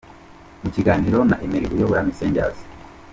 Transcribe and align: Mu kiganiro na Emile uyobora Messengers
Mu 0.61 0.69
kiganiro 0.75 1.19
na 1.29 1.35
Emile 1.45 1.65
uyobora 1.75 2.05
Messengers 2.07 2.59